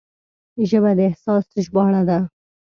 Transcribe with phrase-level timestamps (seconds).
[0.69, 2.19] ژبه د احساس ژباړه ده